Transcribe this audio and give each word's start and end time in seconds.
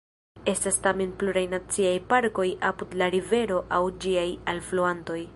Estas 0.51 0.77
tamen 0.85 1.11
pluraj 1.23 1.43
naciaj 1.51 1.93
parkoj 2.13 2.45
apud 2.71 2.95
la 3.01 3.09
rivero 3.17 3.59
aŭ 3.77 3.83
ĝiaj 4.07 4.27
alfluantoj. 4.55 5.19